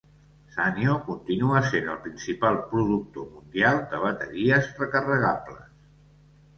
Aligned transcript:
Sanyo 0.53 0.95
continua 1.09 1.61
sent 1.67 1.91
el 1.93 2.01
principal 2.07 2.59
productor 2.73 3.29
mundial 3.37 3.81
de 3.95 4.03
bateries 4.09 4.75
recarregables. 4.85 5.75